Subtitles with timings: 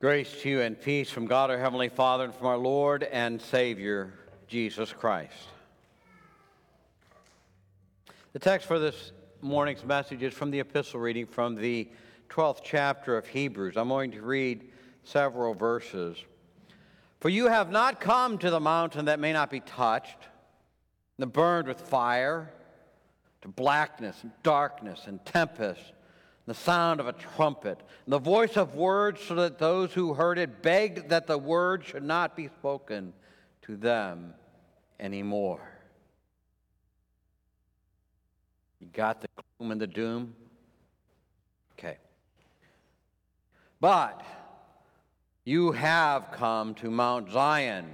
[0.00, 3.38] Grace to you and peace from God our Heavenly Father and from our Lord and
[3.38, 4.14] Savior,
[4.48, 5.34] Jesus Christ.
[8.32, 11.90] The text for this morning's message is from the epistle reading from the
[12.30, 13.76] 12th chapter of Hebrews.
[13.76, 14.70] I'm going to read
[15.04, 16.16] several verses.
[17.20, 20.16] For you have not come to the mountain that may not be touched,
[21.18, 22.50] and burned with fire,
[23.42, 25.92] to blackness and darkness and tempest
[26.50, 30.36] the sound of a trumpet, and the voice of words, so that those who heard
[30.36, 33.12] it begged that the word should not be spoken
[33.62, 34.34] to them
[34.98, 35.60] anymore.
[38.80, 40.34] You got the gloom and the doom?
[41.78, 41.98] Okay.
[43.78, 44.20] But
[45.44, 47.86] you have come to Mount Zion,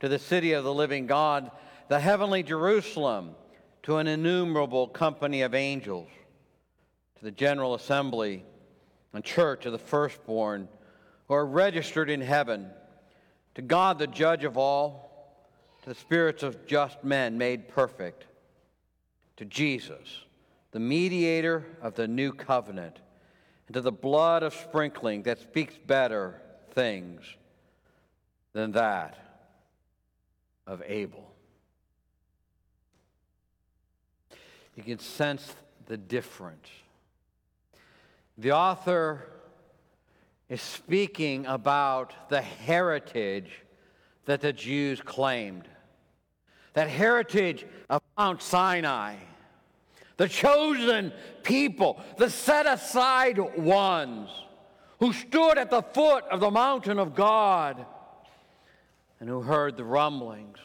[0.00, 1.52] to the city of the living God,
[1.86, 3.36] the heavenly Jerusalem,
[3.84, 6.08] to an innumerable company of angels
[7.22, 8.42] to the General Assembly
[9.12, 10.66] and Church of the firstborn
[11.28, 12.68] who are registered in heaven,
[13.54, 15.38] to God the judge of all,
[15.84, 18.26] to the spirits of just men made perfect,
[19.36, 20.24] to Jesus,
[20.72, 22.98] the mediator of the new covenant,
[23.68, 27.22] and to the blood of sprinkling that speaks better things
[28.52, 29.16] than that
[30.66, 31.30] of Abel.
[34.74, 35.54] You can sense
[35.86, 36.68] the difference
[38.38, 39.28] the author
[40.48, 43.50] is speaking about the heritage
[44.26, 45.68] that the Jews claimed.
[46.74, 49.16] That heritage of Mount Sinai,
[50.16, 54.30] the chosen people, the set aside ones
[55.00, 57.84] who stood at the foot of the mountain of God
[59.20, 60.58] and who heard the rumblings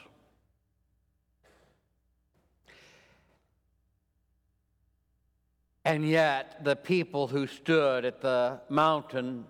[5.88, 9.46] And yet, the people who stood at the mountain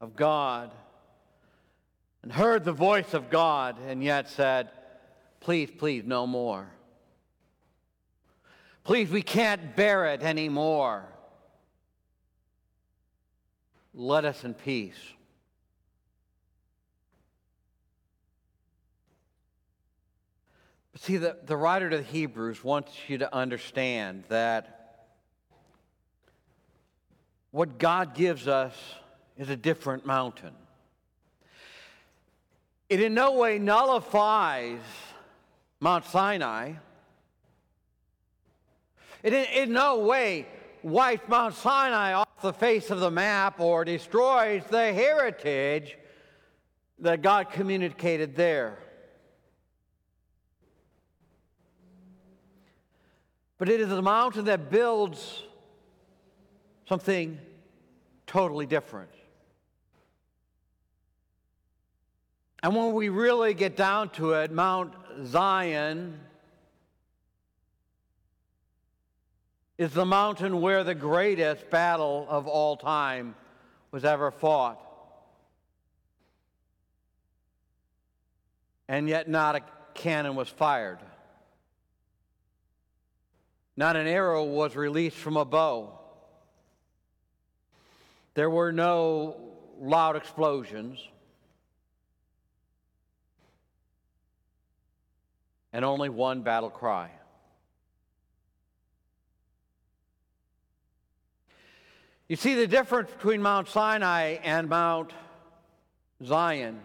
[0.00, 0.74] of God
[2.20, 4.70] and heard the voice of God and yet said,
[5.38, 6.68] Please, please, no more.
[8.82, 11.04] Please, we can't bear it anymore.
[13.94, 14.98] Let us in peace.
[20.90, 24.77] But see, the, the writer to the Hebrews wants you to understand that
[27.50, 28.74] what God gives us
[29.36, 30.52] is a different mountain.
[32.88, 34.80] It in no way nullifies
[35.80, 36.72] Mount Sinai.
[39.22, 40.46] It in, in no way
[40.82, 45.96] wipes Mount Sinai off the face of the map or destroys the heritage
[47.00, 48.78] that God communicated there.
[53.58, 55.42] But it is a mountain that builds
[56.88, 57.38] something
[58.26, 59.10] totally different.
[62.62, 64.94] And when we really get down to it, Mount
[65.26, 66.18] Zion
[69.76, 73.36] is the mountain where the greatest battle of all time
[73.92, 74.82] was ever fought.
[78.88, 79.60] And yet, not a
[79.94, 80.98] cannon was fired.
[83.76, 85.97] Not an arrow was released from a bow.
[88.38, 89.34] There were no
[89.80, 91.00] loud explosions.
[95.72, 97.10] And only one battle cry.
[102.28, 105.12] You see, the difference between Mount Sinai and Mount
[106.24, 106.78] Zion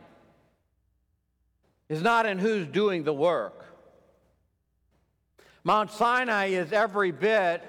[1.87, 3.63] is not in who's doing the work.
[5.63, 7.63] Mount Sinai is every bit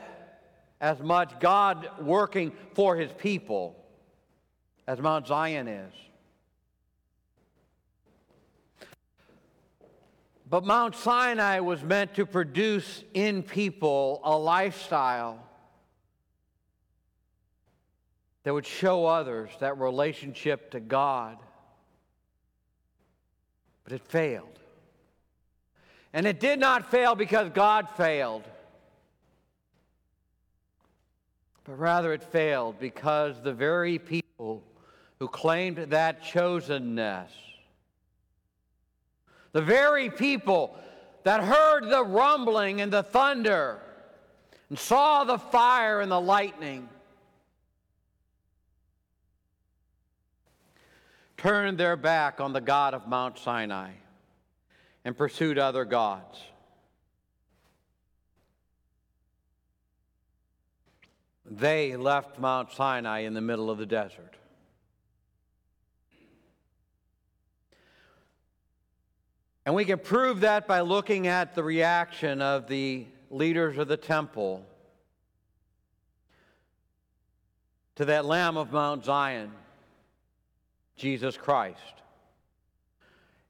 [0.81, 3.77] as much God working for his people
[4.87, 5.93] as Mount Zion is.
[10.49, 15.41] But Mount Sinai was meant to produce in people a lifestyle
[18.45, 21.39] that would show others that relationship to God.
[23.85, 24.59] But it failed.
[26.13, 28.45] And it did not fail because God failed.
[31.65, 34.63] But rather it failed because the very people
[35.19, 37.31] who claimed that chosenness,
[39.53, 40.77] the very people
[41.23, 43.81] that heard the rumbling and the thunder
[44.69, 46.89] and saw the fire and the lightning,
[51.39, 53.91] turned their back on the God of Mount Sinai
[55.05, 56.41] and pursued other gods.
[61.45, 64.35] They left Mount Sinai in the middle of the desert.
[69.67, 73.97] And we can prove that by looking at the reaction of the leaders of the
[73.97, 74.65] temple
[77.97, 79.51] to that Lamb of Mount Zion,
[80.97, 81.79] Jesus Christ.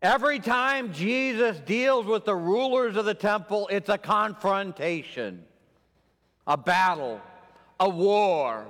[0.02, 5.42] Every time Jesus deals with the rulers of the temple, it's a confrontation,
[6.46, 7.20] a battle
[7.80, 8.66] a war.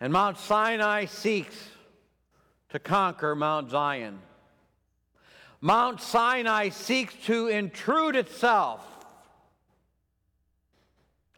[0.00, 1.56] And Mount Sinai seeks
[2.70, 4.18] to conquer Mount Zion.
[5.60, 8.84] Mount Sinai seeks to intrude itself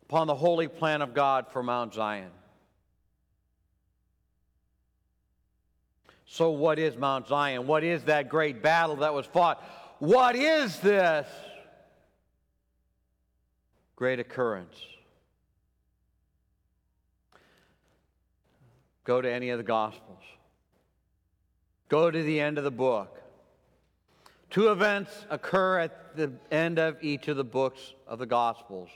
[0.03, 2.31] upon the holy plan of God for Mount Zion.
[6.27, 7.67] So, what is Mount Zion?
[7.67, 9.63] What is that great battle that was fought?
[10.01, 11.27] What is this
[13.97, 14.77] great occurrence?
[19.05, 20.23] Go to any of the Gospels,
[21.89, 23.23] go to the end of the book.
[24.51, 28.89] Two events occur at the end of each of the books of the Gospels.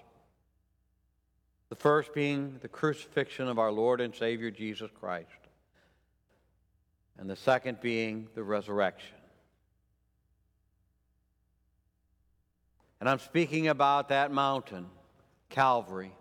[1.68, 5.28] The first being the crucifixion of our Lord and Savior Jesus Christ,
[7.18, 9.19] and the second being the resurrection.
[13.00, 14.86] And I'm speaking about that mountain,
[15.48, 16.12] Calvary,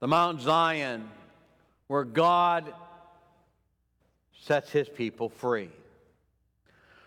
[0.00, 1.10] the Mount Zion,
[1.88, 2.72] where God
[4.32, 5.70] sets his people free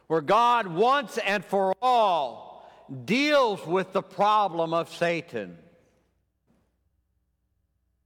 [0.08, 2.70] where God once and for all
[3.06, 5.58] deals with the problem of Satan.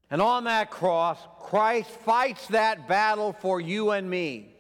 [0.10, 4.54] And on that cross, Christ fights that battle for you and me.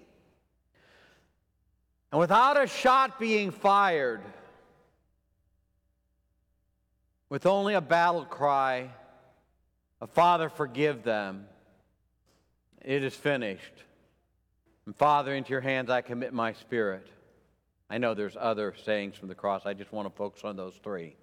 [2.12, 4.22] And without a shot being fired,
[7.32, 8.90] with only a battle cry,
[10.02, 11.46] a Father, forgive them,
[12.82, 13.72] it is finished.
[14.86, 17.08] And Father, into your hands I commit my spirit.
[17.90, 19.62] I know there's other sayings from the cross.
[19.66, 21.16] I just want to focus on those three.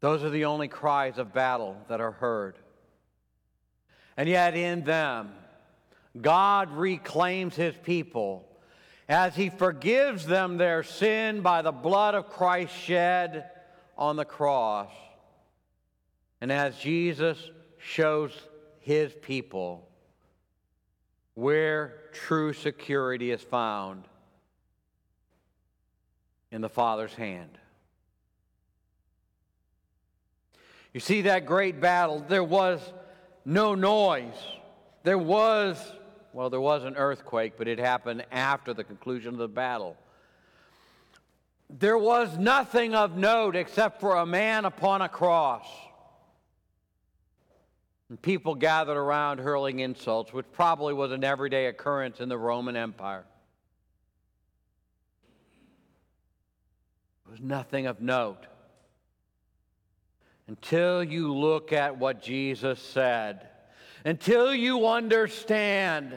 [0.00, 2.56] Those are the only cries of battle that are heard.
[4.16, 5.32] And yet, in them,
[6.18, 8.48] God reclaims his people
[9.08, 13.50] as he forgives them their sin by the blood of Christ shed
[13.96, 14.90] on the cross.
[16.40, 17.38] And as Jesus
[17.78, 18.32] shows
[18.80, 19.88] his people
[21.34, 24.04] where true security is found
[26.50, 27.58] in the Father's hand.
[30.94, 32.80] You see that great battle, there was
[33.44, 34.32] no noise.
[35.02, 35.76] There was,
[36.36, 39.96] well, there was an earthquake, but it happened after the conclusion of the battle.
[41.70, 45.66] There was nothing of note except for a man upon a cross.
[48.10, 52.76] And people gathered around hurling insults, which probably was an everyday occurrence in the Roman
[52.76, 53.24] Empire.
[57.24, 58.46] There was nothing of note
[60.48, 63.48] until you look at what Jesus said,
[64.06, 66.16] until you understand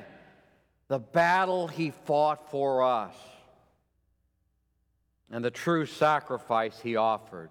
[0.90, 3.16] the battle he fought for us
[5.32, 7.50] and the true sacrifice he offered.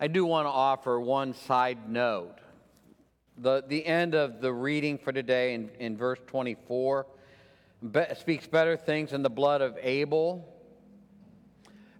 [0.00, 2.38] I do want to offer one side note
[3.36, 7.06] the, the end of the reading for today in, in verse 24
[7.90, 10.48] be, speaks better things than the blood of Abel.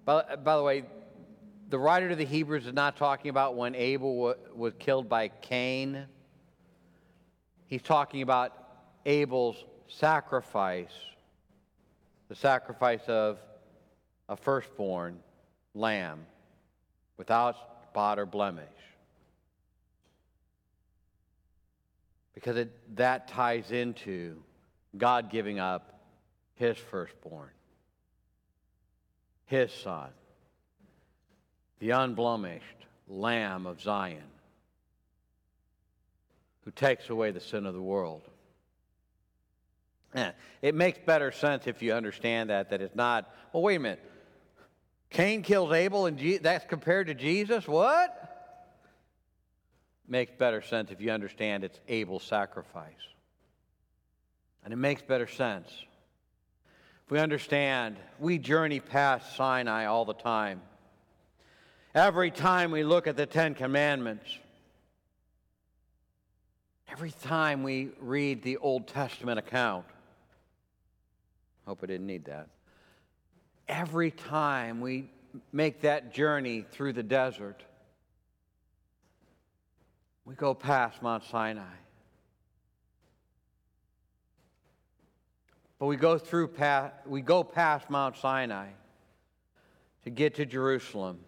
[0.06, 0.84] By, by the way,
[1.68, 6.06] the writer to the Hebrews is not talking about when Abel was killed by Cain.
[7.72, 8.52] He's talking about
[9.06, 9.56] Abel's
[9.88, 10.92] sacrifice,
[12.28, 13.38] the sacrifice of
[14.28, 15.20] a firstborn
[15.72, 16.26] lamb
[17.16, 17.56] without
[17.88, 18.66] spot or blemish.
[22.34, 24.36] because it, that ties into
[24.98, 25.98] God giving up
[26.56, 27.52] his firstborn,
[29.46, 30.10] his son,
[31.78, 32.66] the unblemished
[33.08, 34.28] Lamb of Zion,
[36.64, 38.22] who takes away the sin of the world.
[40.60, 44.10] It makes better sense if you understand that, that it's not, well, wait a minute.
[45.10, 47.66] Cain kills Abel and Je- that's compared to Jesus?
[47.66, 48.22] What?
[50.12, 52.92] makes better sense if you understand it's Abel's sacrifice.
[54.62, 55.68] And it makes better sense.
[57.06, 60.60] If we understand, we journey past Sinai all the time.
[61.94, 64.38] Every time we look at the Ten Commandments,
[66.92, 69.86] every time we read the Old Testament account,
[71.66, 72.48] hope I didn't need that.
[73.66, 75.08] Every time we
[75.52, 77.62] make that journey through the desert,
[80.26, 81.62] we go past Mount Sinai.
[85.78, 88.68] But we go through past, we go past Mount Sinai
[90.04, 91.20] to get to Jerusalem,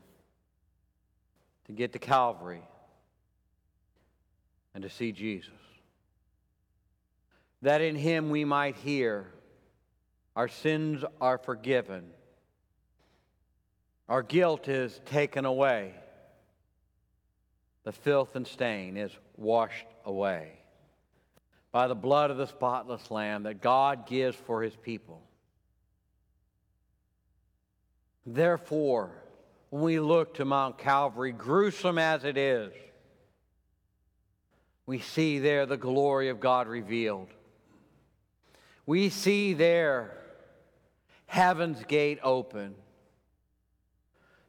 [1.66, 2.62] to get to Calvary,
[4.74, 5.50] and to see Jesus.
[7.62, 9.26] That in him we might hear
[10.36, 12.10] our sins are forgiven,
[14.08, 15.94] our guilt is taken away,
[17.84, 20.58] the filth and stain is washed away
[21.70, 25.20] by the blood of the spotless Lamb that God gives for his people.
[28.26, 29.10] Therefore,
[29.70, 32.72] when we look to Mount Calvary, gruesome as it is,
[34.86, 37.28] we see there the glory of God revealed.
[38.86, 40.18] We see there
[41.26, 42.74] heaven's gate open,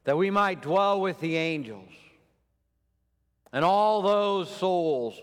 [0.04, 1.90] that we might dwell with the angels
[3.52, 5.20] and all those souls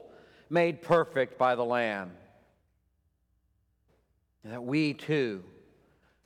[0.50, 2.12] made perfect by the Lamb,
[4.43, 5.43] that we too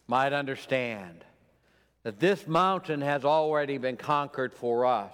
[0.08, 1.24] might understand
[2.03, 5.13] that this mountain has already been conquered for us,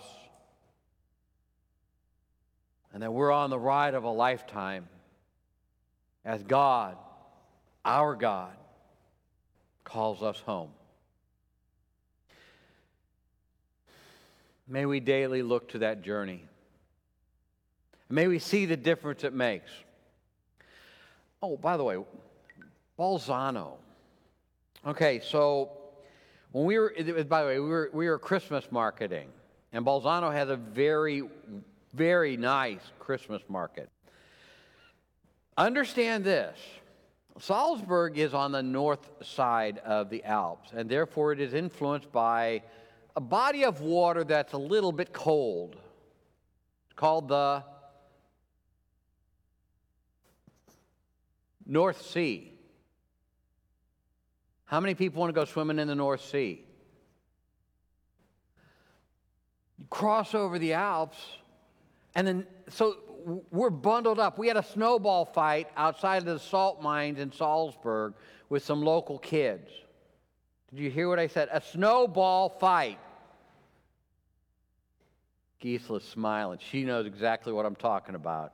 [2.93, 4.87] and that we're on the ride of a lifetime
[6.23, 6.95] as God,
[7.83, 8.55] our God,
[9.83, 10.69] calls us home.
[14.67, 16.45] May we daily look to that journey.
[18.09, 19.69] May we see the difference it makes.
[21.41, 21.97] Oh, by the way,
[22.97, 23.73] Bolzano.
[24.85, 25.71] Okay, so
[26.51, 26.93] when we were,
[27.27, 29.27] by the way, we were, we were Christmas marketing,
[29.73, 31.23] and Bolzano has a very,
[31.93, 33.89] very nice Christmas market.
[35.57, 36.57] Understand this
[37.39, 42.61] Salzburg is on the north side of the Alps, and therefore it is influenced by
[43.15, 45.75] a body of water that's a little bit cold.
[46.85, 47.63] It's called the
[51.65, 52.51] North Sea.
[54.65, 56.63] How many people want to go swimming in the North Sea?
[59.77, 61.17] You cross over the Alps,
[62.15, 62.97] and then, so
[63.51, 64.37] we're bundled up.
[64.37, 68.13] We had a snowball fight outside of the salt mines in Salzburg
[68.49, 69.69] with some local kids.
[70.69, 71.49] Did you hear what I said?
[71.51, 72.99] A snowball fight.
[75.61, 76.59] Gisla's smiling.
[76.71, 78.53] She knows exactly what I'm talking about.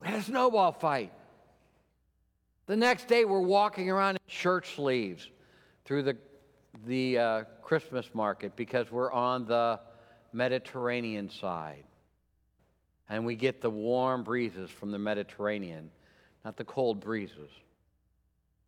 [0.00, 1.12] We had a snowball fight.
[2.66, 5.30] The next day, we're walking around in shirt sleeves
[5.84, 6.16] through the,
[6.86, 9.78] the uh, Christmas market because we're on the
[10.32, 11.84] Mediterranean side.
[13.12, 15.90] And we get the warm breezes from the Mediterranean,
[16.46, 17.50] not the cold breezes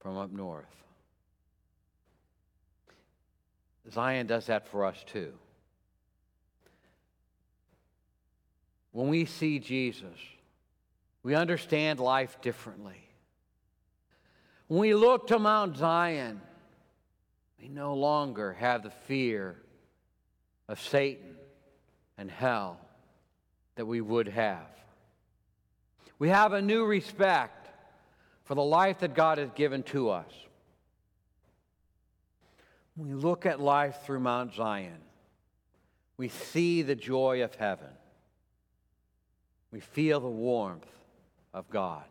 [0.01, 0.67] from up north.
[3.91, 5.33] Zion does that for us too.
[8.93, 10.19] When we see Jesus,
[11.23, 13.01] we understand life differently.
[14.67, 16.43] When we look to Mount Zion,
[17.59, 19.57] we no longer have the fear
[20.69, 21.35] of Satan
[22.19, 22.84] and hell
[23.76, 24.69] that we would have.
[26.19, 27.69] We have a new respect
[28.45, 30.31] for the life that God has given to us.
[32.97, 34.99] We look at life through Mount Zion,
[36.16, 37.90] we see the joy of heaven.
[39.73, 40.87] We feel the warmth
[41.52, 42.04] of God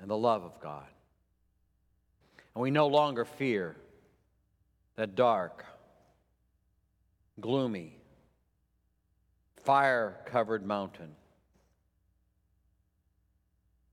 [0.00, 0.86] and the love of God.
[2.54, 3.76] And we no longer fear
[4.96, 5.64] that dark,
[7.40, 8.01] gloomy,
[9.64, 11.14] fire covered mountain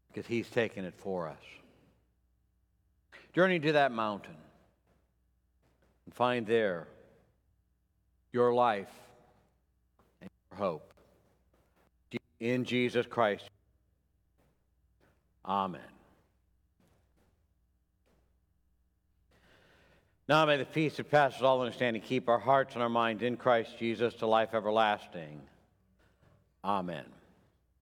[0.08, 1.38] because He's taken it for us.
[3.34, 4.36] Journey to that mountain
[6.06, 6.88] and find there
[8.32, 8.90] your life
[10.22, 10.94] and your hope.
[12.40, 13.50] In Jesus Christ.
[15.46, 15.82] Amen.
[20.30, 23.36] Now may the peace that passes all understanding keep our hearts and our minds in
[23.36, 25.42] Christ Jesus to life everlasting.
[26.64, 27.19] Amen.